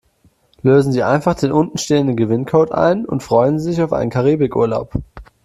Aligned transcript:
Lösen 0.63 0.91
Sie 0.93 1.03
einfach 1.03 1.35
den 1.35 1.51
unten 1.51 1.77
stehenden 1.77 2.15
Gewinncode 2.15 2.71
ein 2.73 3.05
und 3.05 3.21
freuen 3.21 3.59
Sie 3.59 3.69
sich 3.69 3.83
auf 3.83 3.93
einen 3.93 4.09
Karibikurlaub. 4.09 4.93